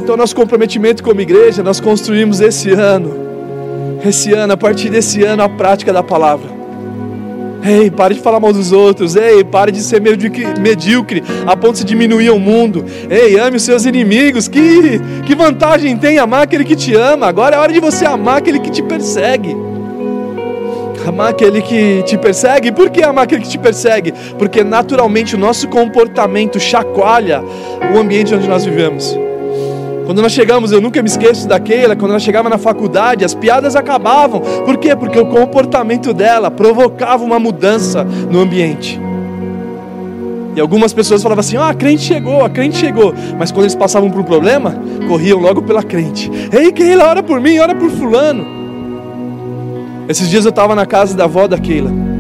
[0.03, 3.14] Então, nosso comprometimento como igreja, nós construímos esse ano,
[4.05, 6.62] esse ano, a partir desse ano, a prática da palavra.
[7.64, 9.14] Ei, pare de falar mal dos outros.
[9.14, 12.85] Ei, pare de ser medíocre a ponto de diminuir o mundo.
[13.09, 14.48] Ei, ame os seus inimigos.
[14.48, 17.27] Que, que vantagem tem amar aquele que te ama?
[17.27, 19.56] Agora é hora de você amar aquele que te persegue.
[21.06, 22.73] Amar aquele que te persegue.
[22.73, 24.13] Por que amar aquele que te persegue?
[24.38, 27.42] Porque naturalmente o nosso comportamento chacoalha
[27.94, 29.17] o ambiente onde nós vivemos.
[30.05, 33.77] Quando nós chegamos, eu nunca me esqueço daquela, quando nós chegava na faculdade, as piadas
[33.77, 34.40] acabavam.
[34.65, 34.96] Por quê?
[34.96, 39.00] Porque o comportamento dela provocava uma mudança no ambiente.
[40.55, 43.15] E algumas pessoas falavam assim: ah, a crente chegou, a crente chegou.
[43.38, 44.77] Mas quando eles passavam por um problema,
[45.09, 46.31] corriam logo pela crente.
[46.53, 48.44] Ei, Keila, ora por mim, ora por Fulano.
[50.09, 52.12] Esses dias eu estava na casa da avó da Keila.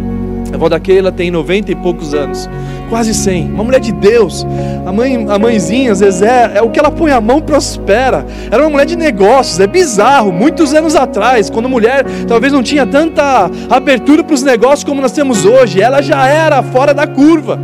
[0.62, 2.48] Avó da Keila tem 90 e poucos anos,
[2.88, 3.50] quase 100.
[3.50, 4.46] Uma mulher de Deus.
[4.86, 8.24] A, mãe, a mãezinha, Zezé, é o que ela põe a mão prospera.
[8.48, 10.30] Era uma mulher de negócios, é bizarro.
[10.30, 15.10] Muitos anos atrás, quando mulher talvez não tinha tanta abertura para os negócios como nós
[15.10, 17.58] temos hoje, ela já era fora da curva.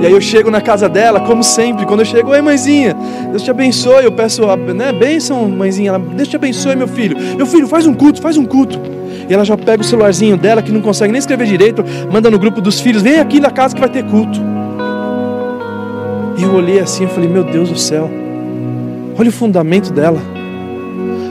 [0.00, 2.94] E aí eu chego na casa dela, como sempre, quando eu chego, oi mãezinha,
[3.30, 4.42] Deus te abençoe, eu peço,
[4.74, 8.36] né, bênção mãezinha, ela, Deus te abençoe meu filho, meu filho faz um culto, faz
[8.36, 8.78] um culto.
[9.28, 11.82] E ela já pega o celularzinho dela, que não consegue nem escrever direito,
[12.12, 14.38] manda no grupo dos filhos, vem aqui na casa que vai ter culto.
[16.36, 18.10] E eu olhei assim e falei, meu Deus do céu,
[19.18, 20.33] olha o fundamento dela.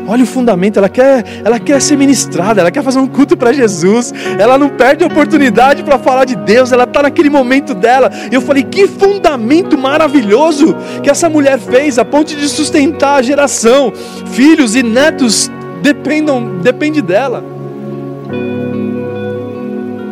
[0.06, 3.54] Olha o fundamento, ela quer, ela quer ser ministrada, ela quer fazer um culto para
[3.54, 4.14] Jesus.
[4.38, 8.12] Ela não perde a oportunidade para falar de Deus, ela está naquele momento dela.
[8.30, 13.22] E eu falei: que fundamento maravilhoso que essa mulher fez, a ponto de sustentar a
[13.22, 13.94] geração.
[14.32, 15.50] Filhos e netos
[15.82, 17.44] dependam, depende dela.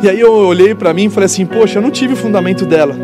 [0.02, 2.64] E aí eu olhei para mim e falei assim: poxa, eu não tive o fundamento
[2.64, 2.96] dela.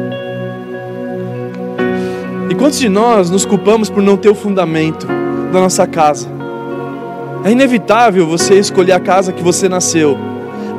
[2.49, 5.07] E quantos de nós nos culpamos por não ter o fundamento
[5.53, 6.38] da nossa casa?
[7.45, 10.19] É inevitável você escolher a casa que você nasceu,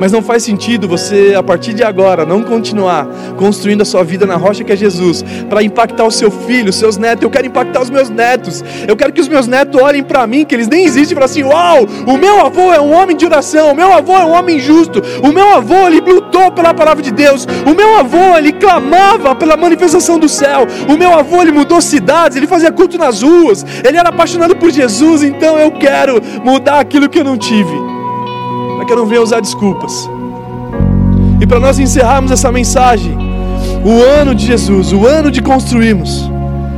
[0.00, 3.06] mas não faz sentido você, a partir de agora, não continuar
[3.36, 6.76] construindo a sua vida na rocha que é Jesus, para impactar o seu filho, os
[6.76, 7.22] seus netos.
[7.22, 8.64] Eu quero impactar os meus netos.
[8.88, 11.24] Eu quero que os meus netos olhem para mim, que eles nem existem, e falem
[11.24, 14.32] assim: Uau, o meu avô é um homem de oração, o meu avô é um
[14.32, 16.00] homem justo, o meu avô ele
[16.52, 21.12] pela palavra de Deus, o meu avô ele clamava pela manifestação do céu, o meu
[21.12, 25.24] avô ele mudou cidades, ele fazia culto nas ruas, ele era apaixonado por Jesus.
[25.24, 27.76] Então eu quero mudar aquilo que eu não tive
[28.76, 30.08] para que eu não venha usar desculpas.
[31.40, 33.16] E para nós encerrarmos essa mensagem,
[33.84, 36.30] o ano de Jesus, o ano de construirmos,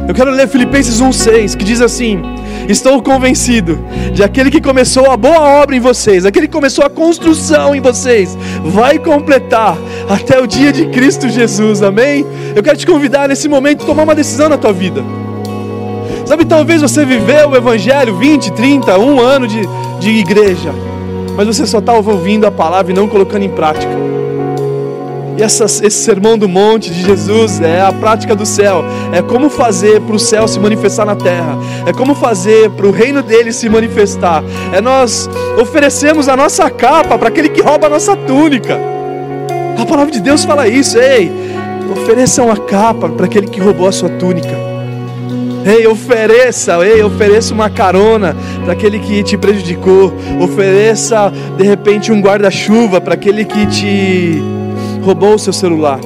[0.08, 2.20] eu quero ler Filipenses 1,6 que diz assim:
[2.68, 3.78] Estou convencido
[4.12, 7.80] de aquele que começou a boa obra em vocês, aquele que começou a construção em
[7.80, 9.76] vocês, vai completar
[10.08, 12.26] até o dia de Cristo Jesus, amém?
[12.54, 15.02] Eu quero te convidar nesse momento a tomar uma decisão na tua vida.
[16.24, 19.60] Sabe, talvez você viveu o Evangelho 20, 30, um ano de,
[20.00, 20.72] de igreja
[21.36, 24.11] mas você só está ouvindo a palavra e não colocando em prática.
[25.36, 29.48] E essa, esse sermão do monte de Jesus é a prática do céu, é como
[29.48, 31.56] fazer para o céu se manifestar na terra,
[31.86, 35.28] é como fazer para o reino dele se manifestar, é nós
[35.58, 38.78] oferecemos a nossa capa para aquele que rouba a nossa túnica.
[39.78, 41.32] A palavra de Deus fala isso, ei,
[41.90, 44.72] ofereçam a capa para aquele que roubou a sua túnica.
[45.64, 50.12] Ei, ofereça, ei, ofereça uma carona para aquele que te prejudicou.
[50.40, 54.42] Ofereça, de repente, um guarda-chuva para aquele que te
[55.02, 56.00] roubou o seu celular.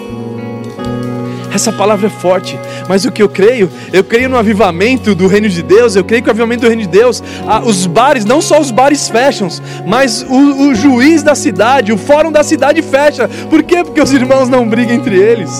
[1.52, 5.48] Essa palavra é forte, mas o que eu creio, eu creio no avivamento do reino
[5.48, 7.22] de Deus, eu creio que o avivamento do reino de Deus,
[7.64, 9.48] os bares, não só os bares fecham,
[9.86, 13.28] mas o, o juiz da cidade, o fórum da cidade fecha.
[13.48, 13.82] Por quê?
[13.82, 15.50] Porque os irmãos não brigam entre eles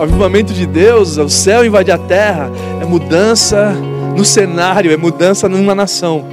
[0.00, 2.50] o avivamento de Deus, o céu invadir a terra,
[2.80, 3.76] é mudança
[4.16, 6.24] no cenário, é mudança numa nação.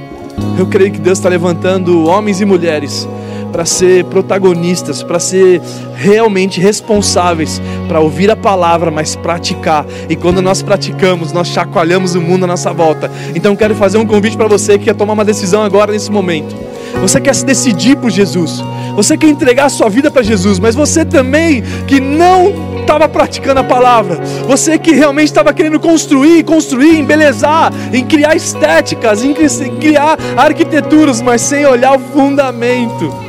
[0.58, 3.06] Eu creio que Deus está levantando homens e mulheres
[3.50, 5.60] para ser protagonistas, para ser
[5.94, 9.84] realmente responsáveis, para ouvir a palavra, mas praticar.
[10.08, 13.10] E quando nós praticamos, nós chacoalhamos o mundo à nossa volta.
[13.34, 16.54] Então quero fazer um convite para você que quer tomar uma decisão agora nesse momento.
[17.00, 18.62] Você quer se decidir por Jesus.
[18.96, 23.60] Você quer entregar a sua vida para Jesus, mas você também que não estava praticando
[23.60, 30.18] a palavra, você que realmente estava querendo construir, construir, embelezar, em criar estéticas, em criar
[30.34, 33.27] arquiteturas, mas sem olhar o fundamento.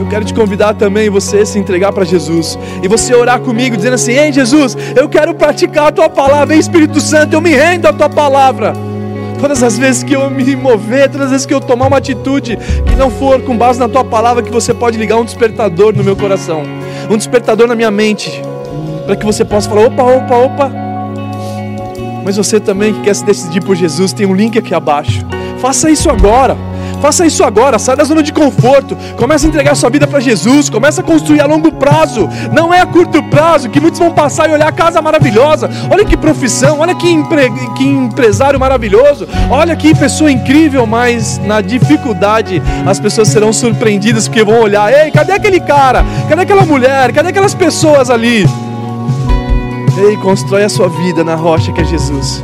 [0.00, 3.94] Eu quero te convidar também você se entregar para Jesus e você orar comigo dizendo
[3.94, 7.86] assim: "Ei Jesus, eu quero praticar a tua palavra, ei Espírito Santo, eu me rendo
[7.86, 8.72] à tua palavra".
[9.38, 12.58] Todas as vezes que eu me mover, todas as vezes que eu tomar uma atitude
[12.86, 16.02] que não for com base na tua palavra, que você pode ligar um despertador no
[16.02, 16.62] meu coração,
[17.10, 18.42] um despertador na minha mente,
[19.04, 20.72] para que você possa falar: opa, opa, opa.
[22.24, 25.26] Mas você também que quer se decidir por Jesus, tem um link aqui abaixo.
[25.58, 26.56] Faça isso agora.
[27.00, 30.68] Faça isso agora, sai da zona de conforto, comece a entregar sua vida para Jesus,
[30.68, 34.48] comece a construir a longo prazo, não é a curto prazo, que muitos vão passar
[34.48, 37.50] e olhar a casa maravilhosa, olha que profissão, olha que, empre...
[37.76, 44.44] que empresário maravilhoso, olha que pessoa incrível, mas na dificuldade as pessoas serão surpreendidas porque
[44.44, 46.04] vão olhar, ei, cadê aquele cara?
[46.28, 47.12] Cadê aquela mulher?
[47.12, 48.44] Cadê aquelas pessoas ali?
[49.98, 52.42] Ei, constrói a sua vida na rocha que é Jesus.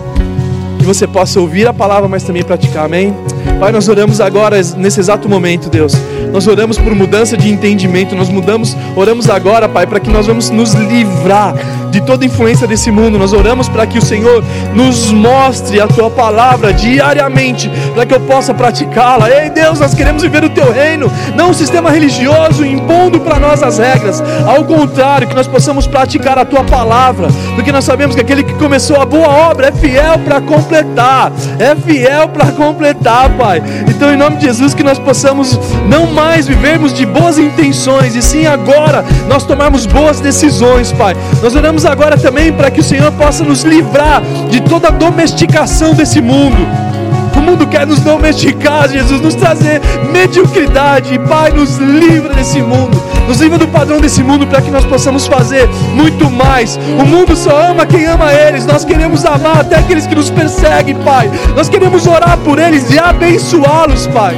[0.86, 3.12] Você possa ouvir a palavra, mas também praticar, amém?
[3.58, 5.94] Pai, nós oramos agora, nesse exato momento, Deus.
[6.32, 10.48] Nós oramos por mudança de entendimento, nós mudamos, oramos agora, Pai, para que nós vamos
[10.48, 11.54] nos livrar
[11.96, 13.18] de toda influência desse mundo.
[13.18, 14.44] Nós oramos para que o Senhor
[14.74, 19.30] nos mostre a tua palavra diariamente, para que eu possa praticá-la.
[19.30, 23.62] Ei, Deus, nós queremos viver o teu reino, não um sistema religioso impondo para nós
[23.62, 24.22] as regras.
[24.46, 28.54] Ao contrário, que nós possamos praticar a tua palavra, porque nós sabemos que aquele que
[28.54, 31.32] começou a boa obra é fiel para completar.
[31.58, 33.62] É fiel para completar, Pai.
[33.88, 38.20] Então, em nome de Jesus, que nós possamos não mais vivermos de boas intenções, e
[38.20, 41.16] sim agora nós tomarmos boas decisões, Pai.
[41.42, 41.54] Nós
[41.86, 46.56] agora também para que o Senhor possa nos livrar de toda a domesticação desse mundo.
[47.36, 49.80] O mundo quer nos domesticar, Jesus, nos trazer
[50.10, 51.18] mediocridade.
[51.28, 55.26] Pai, nos livra desse mundo, nos livra do padrão desse mundo para que nós possamos
[55.26, 56.78] fazer muito mais.
[56.98, 58.64] O mundo só ama quem ama eles.
[58.64, 61.30] Nós queremos amar até aqueles que nos perseguem, Pai.
[61.54, 64.34] Nós queremos orar por eles e abençoá-los, Pai.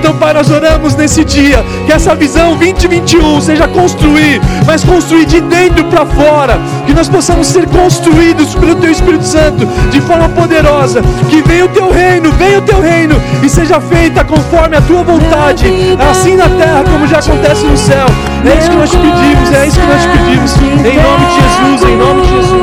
[0.00, 5.42] Então, Pai, nós oramos nesse dia que essa visão 2021 seja construir, mas construir de
[5.42, 11.02] dentro para fora, que nós possamos ser construídos pelo Teu Espírito Santo de forma poderosa,
[11.28, 15.02] que venha o Teu reino, venha o Teu reino e seja feita conforme a Tua
[15.02, 15.66] vontade,
[16.10, 18.06] assim na terra como já acontece no céu.
[18.46, 21.34] É isso que nós te pedimos, é isso que nós te pedimos, em nome de
[21.34, 22.59] Jesus, em nome de Jesus.